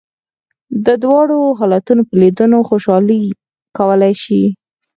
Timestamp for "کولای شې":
3.77-4.43